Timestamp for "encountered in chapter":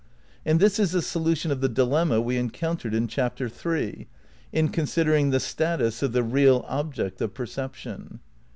2.35-3.45